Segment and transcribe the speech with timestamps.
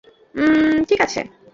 [0.35, 1.21] উমম, ঠিক আছে।